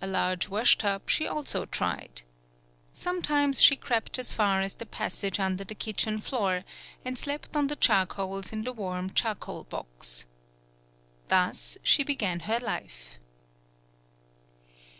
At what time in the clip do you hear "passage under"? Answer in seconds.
4.86-5.64